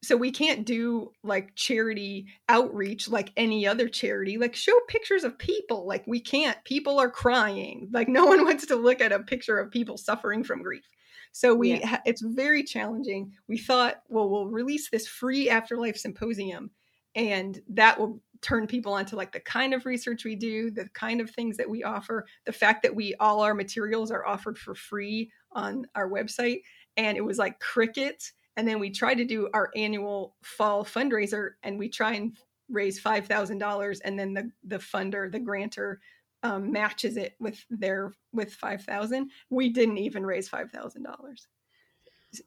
[0.04, 4.36] So we can't do like charity outreach like any other charity.
[4.36, 5.86] Like show pictures of people.
[5.86, 6.58] Like we can't.
[6.64, 7.88] People are crying.
[7.92, 10.84] Like no one wants to look at a picture of people suffering from grief.
[11.30, 11.86] So we yeah.
[11.86, 13.32] ha- it's very challenging.
[13.46, 16.70] We thought well we'll release this free afterlife symposium
[17.14, 21.20] and that will turn people onto like the kind of research we do the kind
[21.20, 24.74] of things that we offer the fact that we all our materials are offered for
[24.74, 26.62] free on our website
[26.96, 31.52] and it was like crickets and then we try to do our annual fall fundraiser
[31.62, 32.36] and we try and
[32.68, 36.00] raise $5000 and then the the funder the grantor
[36.42, 41.06] um, matches it with their with 5000 we didn't even raise $5000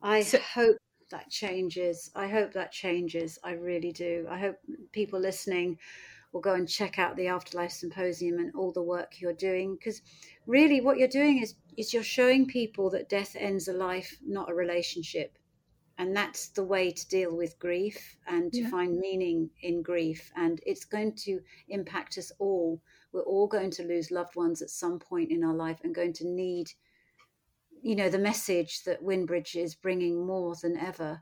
[0.02, 0.78] i so, hope
[1.12, 2.12] that changes.
[2.16, 3.38] I hope that changes.
[3.44, 4.28] I really do.
[4.30, 4.58] I hope
[4.92, 5.78] people listening
[6.36, 9.78] or go and check out the Afterlife Symposium and all the work you're doing.
[9.78, 10.02] Because
[10.46, 14.52] really, what you're doing is, is you're showing people that death ends a life, not
[14.52, 15.38] a relationship.
[15.98, 18.70] And that's the way to deal with grief and to yeah.
[18.70, 20.30] find meaning in grief.
[20.36, 22.82] And it's going to impact us all.
[23.14, 26.12] We're all going to lose loved ones at some point in our life and going
[26.16, 26.68] to need,
[27.82, 31.22] you know, the message that windbridge is bringing more than ever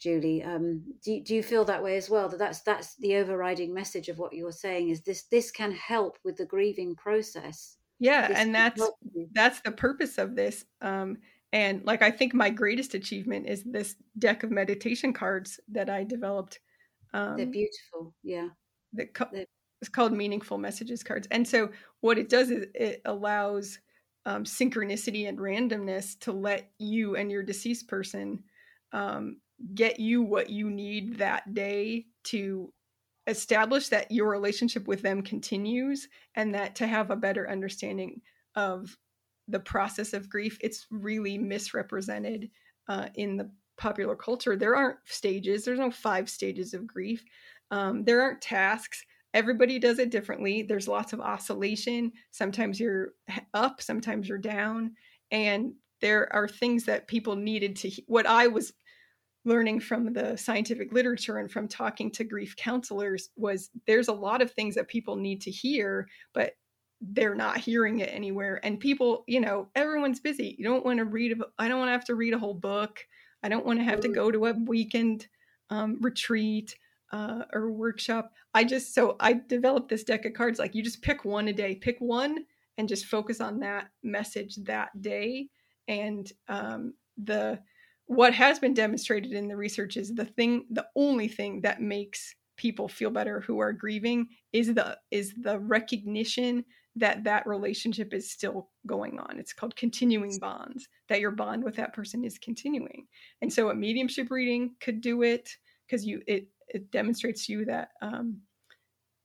[0.00, 0.42] Julie.
[0.42, 2.28] Um, do, do you feel that way as well?
[2.28, 6.18] That that's that's the overriding message of what you're saying is this this can help
[6.24, 7.76] with the grieving process.
[7.98, 8.82] Yeah, this and that's
[9.32, 10.64] that's the purpose of this.
[10.80, 11.18] Um,
[11.52, 16.04] and like I think my greatest achievement is this deck of meditation cards that I
[16.04, 16.60] developed.
[17.12, 18.14] Um, They're beautiful.
[18.22, 18.48] Yeah.
[18.92, 19.30] That co-
[19.80, 21.26] it's called meaningful messages cards.
[21.30, 23.78] And so what it does is it allows
[24.26, 28.42] um, synchronicity and randomness to let you and your deceased person
[28.92, 29.38] um,
[29.74, 32.72] get you what you need that day to
[33.26, 38.20] establish that your relationship with them continues and that to have a better understanding
[38.54, 38.96] of
[39.48, 42.50] the process of grief it's really misrepresented
[42.88, 44.56] uh, in the popular culture.
[44.56, 47.24] There aren't stages there's no five stages of grief.
[47.70, 49.04] Um, there aren't tasks.
[49.34, 50.62] Everybody does it differently.
[50.62, 52.12] There's lots of oscillation.
[52.30, 53.10] Sometimes you're
[53.54, 54.92] up sometimes you're down.
[55.30, 58.72] And there are things that people needed to what i was
[59.48, 64.42] learning from the scientific literature and from talking to grief counselors was there's a lot
[64.42, 66.52] of things that people need to hear but
[67.00, 68.60] they're not hearing it anywhere.
[68.62, 70.56] And people you know everyone's busy.
[70.58, 73.00] You don't want to read I don't want to have to read a whole book.
[73.42, 75.28] I don't want to have to go to a weekend
[75.70, 76.76] um, retreat
[77.12, 78.32] uh, or workshop.
[78.54, 81.52] I just so i developed this deck of cards like you just pick one a
[81.52, 81.76] day.
[81.76, 82.44] Pick one
[82.76, 85.48] and just focus on that message that day.
[85.86, 87.60] And um, the
[88.08, 92.34] what has been demonstrated in the research is the thing the only thing that makes
[92.56, 96.64] people feel better who are grieving is the is the recognition
[96.96, 99.38] that that relationship is still going on.
[99.38, 103.06] It's called continuing bonds that your bond with that person is continuing.
[103.40, 105.50] And so a mediumship reading could do it
[105.86, 108.38] because you it it demonstrates to you that um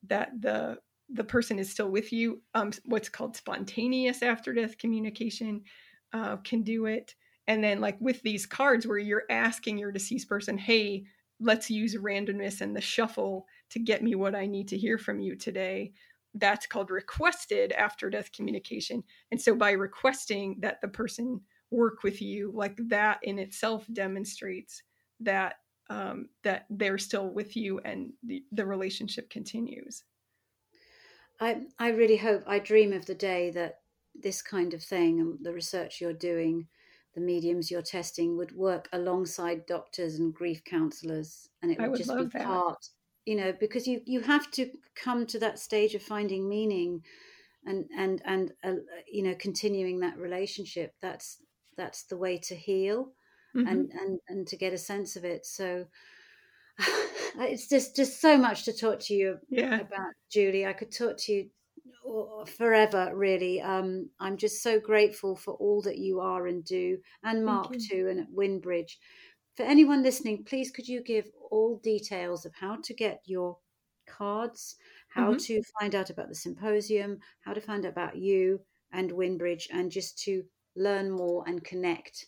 [0.07, 0.77] that the
[1.09, 2.41] the person is still with you.
[2.53, 5.63] Um what's called spontaneous after death communication
[6.11, 7.15] uh, can do it
[7.47, 11.03] and then like with these cards where you're asking your deceased person hey
[11.39, 15.19] let's use randomness and the shuffle to get me what i need to hear from
[15.19, 15.91] you today
[16.35, 19.03] that's called requested after death communication.
[19.31, 24.81] And so by requesting that the person work with you like that in itself demonstrates
[25.19, 25.55] that
[25.89, 30.03] um, that they're still with you and the, the relationship continues.
[31.39, 33.79] I i really hope i dream of the day that
[34.15, 36.67] this kind of thing and the research you're doing
[37.13, 41.97] the mediums you're testing would work alongside doctors and grief counselors and it would, would
[41.97, 42.45] just be that.
[42.45, 42.87] part
[43.25, 47.01] you know because you you have to come to that stage of finding meaning
[47.65, 48.73] and and and uh,
[49.11, 51.37] you know continuing that relationship that's
[51.77, 53.11] that's the way to heal
[53.55, 53.67] mm-hmm.
[53.67, 55.85] and and and to get a sense of it so
[57.39, 59.75] it's just just so much to talk to you yeah.
[59.79, 61.49] about julie i could talk to you
[62.57, 67.45] forever really um, i'm just so grateful for all that you are and do and
[67.45, 68.99] mark too and at windbridge
[69.55, 73.57] for anyone listening please could you give all details of how to get your
[74.07, 74.75] cards
[75.09, 75.37] how mm-hmm.
[75.37, 78.59] to find out about the symposium how to find out about you
[78.95, 80.43] and Windbridge, and just to
[80.75, 82.27] learn more and connect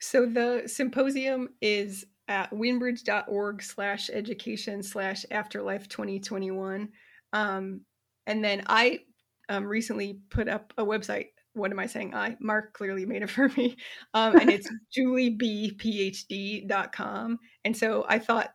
[0.00, 6.88] so the symposium is at windbridge.org slash education slash afterlife 2021.
[7.32, 7.80] um,
[8.28, 9.00] and then I
[9.48, 11.30] um, recently put up a website.
[11.54, 12.14] What am I saying?
[12.14, 13.76] I Mark clearly made it for me,
[14.14, 17.38] um, and it's juliebphd.com.
[17.64, 18.50] And so I thought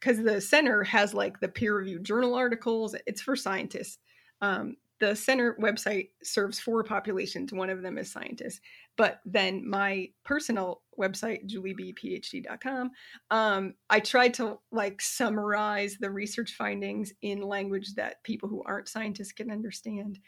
[0.00, 3.98] because the center has like the peer reviewed journal articles, it's for scientists.
[4.40, 7.52] Um, the center website serves four populations.
[7.52, 8.60] One of them is scientists.
[8.96, 12.90] But then my personal website, juliebphd.com,
[13.30, 18.88] um, I tried to like summarize the research findings in language that people who aren't
[18.88, 20.18] scientists can understand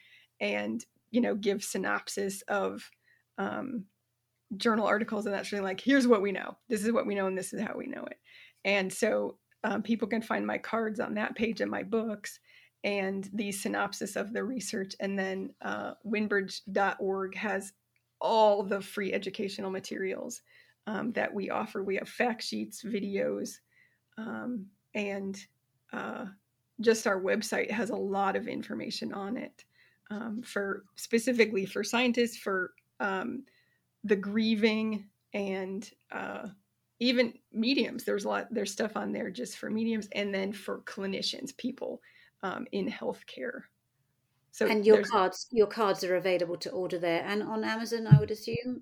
[0.40, 2.90] and, you know, give synopsis of
[3.38, 3.84] um,
[4.56, 6.56] journal articles and that's really like, here's what we know.
[6.68, 8.18] This is what we know and this is how we know it.
[8.64, 12.40] And so um, people can find my cards on that page in my books
[12.84, 14.94] and the synopsis of the research.
[15.00, 17.72] And then uh, windbridge.org has
[18.26, 20.42] all the free educational materials
[20.86, 21.82] um, that we offer.
[21.82, 23.58] We have fact sheets, videos,
[24.18, 25.38] um, and
[25.92, 26.26] uh,
[26.80, 29.64] just our website has a lot of information on it
[30.10, 33.44] um, for specifically for scientists, for um,
[34.04, 36.48] the grieving, and uh,
[37.00, 38.04] even mediums.
[38.04, 38.46] There's a lot.
[38.50, 42.00] There's stuff on there just for mediums, and then for clinicians, people
[42.42, 43.62] um, in healthcare.
[44.56, 48.18] So and your cards, your cards are available to order there and on Amazon, I
[48.18, 48.80] would assume.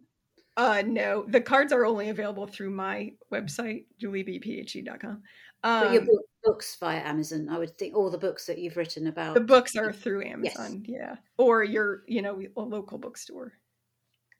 [0.57, 5.11] Uh, no, the cards are only available through my website, juliebphd.com.
[5.11, 5.23] Um,
[5.65, 6.09] but your um,
[6.45, 9.35] books via Amazon, I would think all the books that you've written about.
[9.35, 10.97] The books are through Amazon, yes.
[10.97, 13.55] yeah, or your, you know, a local bookstore.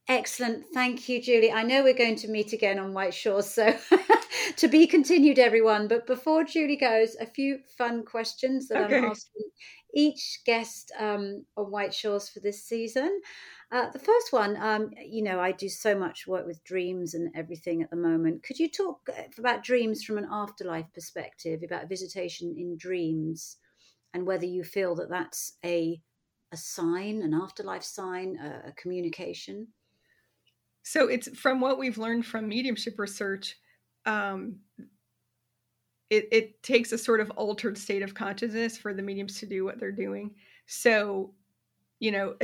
[0.07, 0.67] Excellent.
[0.73, 1.51] Thank you, Julie.
[1.51, 3.77] I know we're going to meet again on White Shores, so
[4.57, 5.89] to be continued, everyone.
[5.89, 8.99] But before Julie goes, a few fun questions that okay.
[8.99, 9.43] I'm asking
[9.95, 13.21] each guest um, on White Shores for this season.
[13.71, 17.31] Uh, the first one, um, you know, I do so much work with dreams and
[17.35, 18.43] everything at the moment.
[18.43, 23.57] Could you talk uh, about dreams from an afterlife perspective, about visitation in dreams,
[24.13, 26.01] and whether you feel that that's a
[26.53, 29.69] a sign, an afterlife sign, a, a communication?
[30.85, 33.57] So it's from what we've learned from mediumship research.
[34.07, 34.57] Um,
[36.11, 39.65] it, it takes a sort of altered state of consciousness for the mediums to do
[39.65, 40.35] what they're doing.
[40.67, 41.33] So,
[41.99, 42.35] you know,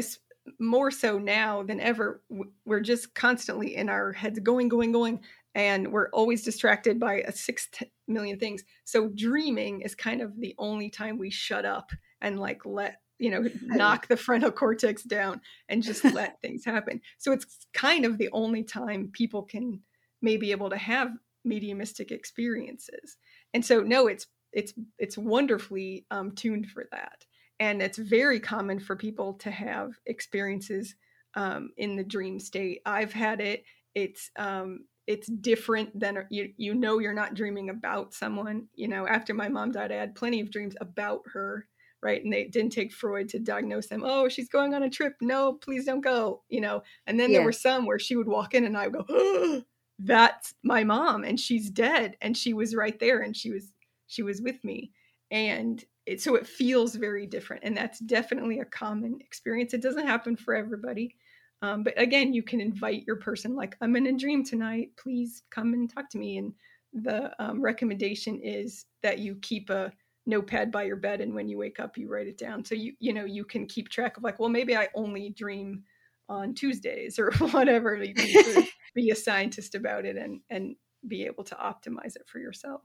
[0.58, 2.22] more so now than ever,
[2.64, 5.20] we're just constantly in our heads going, going, going,
[5.54, 7.68] and we're always distracted by a six
[8.08, 8.64] million things.
[8.84, 11.90] So, dreaming is kind of the only time we shut up
[12.20, 17.00] and like let you know knock the frontal cortex down and just let things happen
[17.18, 19.80] so it's kind of the only time people can
[20.22, 21.10] maybe able to have
[21.44, 23.16] mediumistic experiences.
[23.54, 27.24] And so no it's it's it's wonderfully um, tuned for that.
[27.58, 30.94] And it's very common for people to have experiences
[31.34, 32.80] um, in the dream state.
[32.86, 33.64] I've had it.
[33.94, 38.68] It's um, it's different than you you know you're not dreaming about someone.
[38.74, 41.66] You know after my mom died i had plenty of dreams about her
[42.02, 42.24] right?
[42.24, 44.02] And they didn't take freud to diagnose them.
[44.06, 45.16] Oh she's going on a trip.
[45.20, 46.82] No please don't go you know?
[47.06, 47.38] And then yeah.
[47.38, 49.62] there were some where she would walk in and i would go oh,
[50.04, 53.72] that's my mom and she's dead and she was right there and she was
[54.06, 54.92] she was with me.
[55.30, 59.74] And it, so it feels very different and that's definitely a common experience.
[59.74, 61.14] It doesn't happen for everybody
[61.62, 65.42] um, but again you can invite your person like i'm in a dream tonight please
[65.50, 66.38] come and talk to me.
[66.38, 66.54] And
[66.92, 69.92] the um, recommendation is that you keep a
[70.26, 72.64] notepad by your bed and when you wake up you write it down.
[72.64, 75.84] So you you know you can keep track of like well maybe i only dream
[76.30, 78.64] on tuesdays or whatever you can
[78.94, 80.76] be a scientist about it and and
[81.06, 82.82] be able to optimize it for yourself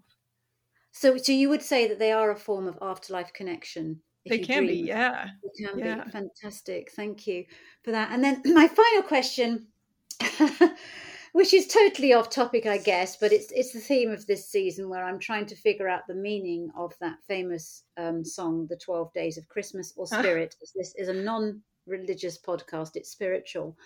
[0.92, 4.66] so so you would say that they are a form of afterlife connection they can
[4.66, 4.84] dream.
[4.84, 6.04] be yeah they can yeah.
[6.04, 7.46] be fantastic thank you
[7.84, 9.68] for that and then my final question
[11.36, 14.88] which is totally off topic, I guess, but it's it's the theme of this season
[14.88, 19.12] where I'm trying to figure out the meaning of that famous um, song, "The Twelve
[19.12, 21.14] Days of Christmas" or "Spirit." this is a
[21.88, 23.78] non-religious podcast; it's spiritual,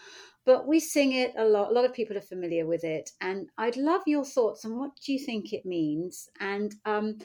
[0.45, 1.72] but we sing it a lot.
[1.72, 4.91] A lot of people are familiar with it, and I'd love your thoughts on what
[5.06, 7.18] do you think it means, and um,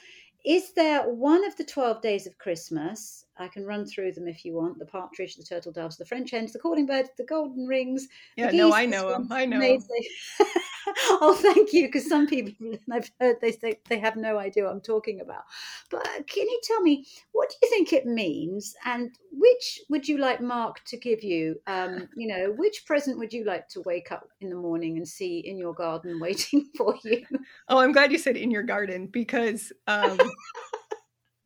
[0.44, 3.24] is there one of the 12 days of Christmas?
[3.36, 6.30] I can run through them if you want the partridge, the turtle doves, the French
[6.30, 8.08] hens, the calling birds, the golden rings.
[8.36, 9.28] Yeah, no, I know them.
[9.30, 9.60] I know.
[9.60, 9.80] Them.
[11.20, 11.86] oh, thank you.
[11.86, 15.44] Because some people I've heard they say they have no idea what I'm talking about.
[15.90, 20.18] But can you tell me what do you think it means, and which would you
[20.18, 21.60] like Mark to give you?
[21.66, 25.08] Um, you know, which present would you like to wake up in the morning and
[25.08, 27.24] see in your garden waiting for you?
[27.68, 29.72] Oh, I'm glad you said in your garden because.
[29.86, 30.18] Um,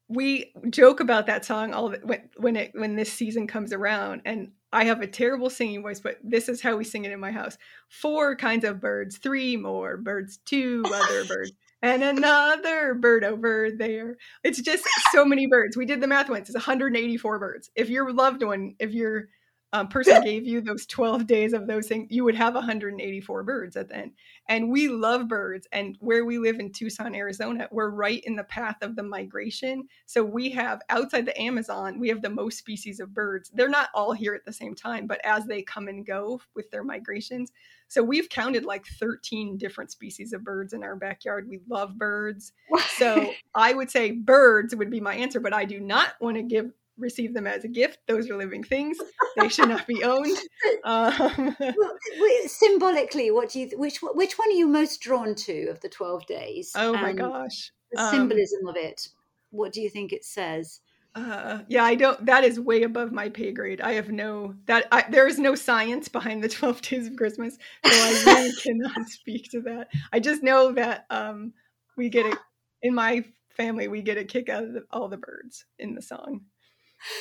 [0.08, 4.22] we joke about that song all the, when when it when this season comes around
[4.24, 7.20] and I have a terrible singing voice, but this is how we sing it in
[7.20, 7.56] my house.
[7.88, 14.16] Four kinds of birds, three more birds, two other birds, and another bird over there.
[14.44, 15.76] It's just so many birds.
[15.76, 16.48] We did the math once.
[16.48, 17.70] It's 184 birds.
[17.76, 19.28] If your loved one, if your
[19.72, 23.76] um, person gave you those 12 days of those things, you would have 184 birds
[23.76, 24.12] at the end.
[24.48, 25.66] And we love birds.
[25.72, 29.86] And where we live in Tucson, Arizona, we're right in the path of the migration.
[30.06, 33.50] So we have outside the Amazon, we have the most species of birds.
[33.52, 36.70] They're not all here at the same time, but as they come and go with
[36.70, 37.52] their migrations.
[37.88, 41.46] So we've counted like 13 different species of birds in our backyard.
[41.48, 42.52] We love birds.
[42.96, 46.42] so I would say birds would be my answer, but I do not want to
[46.42, 47.98] give receive them as a gift.
[48.06, 48.98] Those are living things;
[49.36, 50.36] they should not be owned.
[50.84, 51.56] Um,
[52.46, 53.70] symbolically, what do you?
[53.78, 56.72] Which which one are you most drawn to of the twelve days?
[56.74, 59.08] Oh my gosh, the um, symbolism um, of it.
[59.50, 60.80] What do you think it says?
[61.14, 62.26] Uh, yeah, I don't.
[62.26, 63.80] That is way above my pay grade.
[63.80, 64.86] I have no that.
[64.92, 69.08] I, there is no science behind the twelve days of Christmas, so I really cannot
[69.08, 69.88] speak to that.
[70.12, 71.52] I just know that um,
[71.96, 72.38] we get it
[72.82, 73.88] in my family.
[73.88, 76.42] We get a kick out of the, all the birds in the song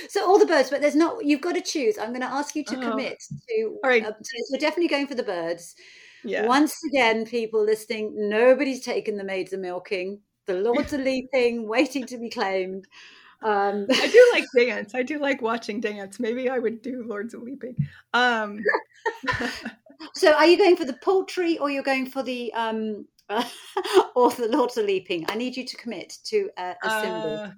[0.09, 1.23] so all the birds, but there's not.
[1.25, 1.97] You've got to choose.
[1.97, 2.91] I'm going to ask you to oh.
[2.91, 3.77] commit to.
[3.83, 4.05] All right.
[4.05, 5.75] Uh, so we're definitely going for the birds.
[6.23, 6.45] Yeah.
[6.45, 10.19] Once again, people listening, nobody's taken the maids are milking.
[10.45, 12.87] The lords are leaping, waiting to be claimed.
[13.43, 14.95] Um, I do like dance.
[14.95, 16.19] I do like watching dance.
[16.19, 17.75] Maybe I would do Lords of Leaping.
[18.13, 18.59] Um,
[20.13, 23.43] so, are you going for the poultry, or you're going for the um, uh,
[24.15, 25.25] or the Lords of Leaping?
[25.29, 27.35] I need you to commit to a, a symbol.
[27.35, 27.49] uh,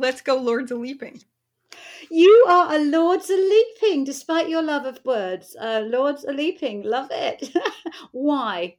[0.00, 1.22] let's go Lords of Leaping.
[2.10, 5.54] You are a Lords of Leaping, despite your love of words.
[5.60, 7.54] Uh, Lords of Leaping, love it.
[8.12, 8.76] Why?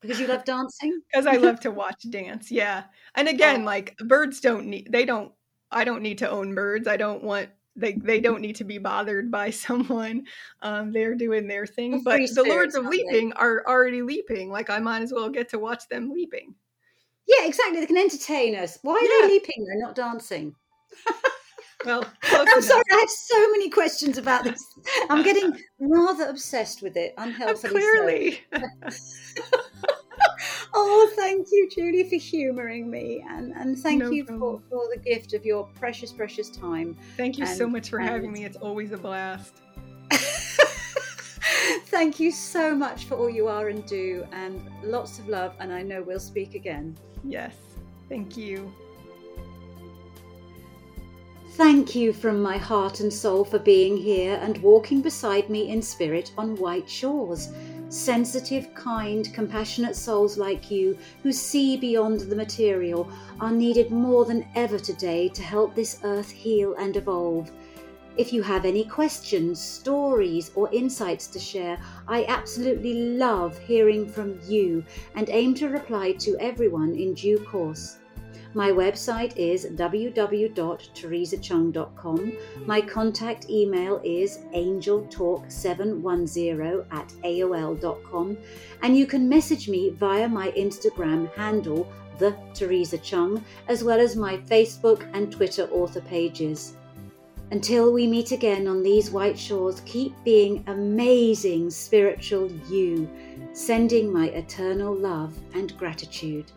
[0.00, 1.00] Because you love dancing?
[1.10, 2.50] Because I love to watch dance.
[2.50, 2.84] Yeah.
[3.14, 3.64] And again, oh.
[3.64, 5.32] like birds don't need, they don't,
[5.70, 6.86] I don't need to own birds.
[6.88, 10.24] I don't want, they, they don't need to be bothered by someone.
[10.60, 12.02] Um, they're doing their thing.
[12.02, 13.36] But the Lords of Leaping they?
[13.36, 14.50] are already leaping.
[14.50, 16.54] Like I might as well get to watch them leaping.
[17.26, 17.80] Yeah, exactly.
[17.80, 18.78] They can entertain us.
[18.82, 19.26] Why are yeah.
[19.26, 19.64] they leaping?
[19.64, 20.54] They're not dancing.
[21.84, 24.64] Well, I'm sorry, I have so many questions about this.
[25.10, 27.80] I'm getting rather obsessed with it, unhealthily.
[27.80, 28.40] Clearly.
[28.90, 29.42] So.
[30.74, 35.00] oh, thank you, Julie, for humouring me, and and thank no you for, for the
[35.02, 36.96] gift of your precious, precious time.
[37.16, 38.08] Thank you and, so much for and...
[38.08, 38.44] having me.
[38.44, 39.60] It's always a blast.
[41.86, 45.54] thank you so much for all you are and do, and lots of love.
[45.60, 46.96] And I know we'll speak again.
[47.24, 47.56] Yes,
[48.08, 48.72] thank you.
[51.56, 55.80] Thank you from my heart and soul for being here and walking beside me in
[55.82, 57.52] spirit on white shores.
[57.88, 63.08] Sensitive, kind, compassionate souls like you who see beyond the material
[63.40, 67.52] are needed more than ever today to help this earth heal and evolve.
[68.16, 71.78] If you have any questions, stories, or insights to share,
[72.08, 74.84] I absolutely love hearing from you
[75.14, 77.98] and aim to reply to everyone in due course.
[78.56, 82.32] My website is www.theresacheung.com.
[82.66, 88.38] My contact email is angeltalk710 at aol.com.
[88.82, 91.88] And you can message me via my Instagram handle,
[92.18, 96.76] The Theresa Cheung, as well as my Facebook and Twitter author pages.
[97.50, 103.10] Until we meet again on these white shores, keep being amazing spiritual you,
[103.52, 106.52] sending my eternal love and gratitude.